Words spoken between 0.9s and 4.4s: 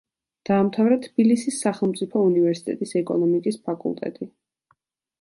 თბილისის სახელმწიფო უნივერსიტეტის ეკონომიკის ფაკულტეტი.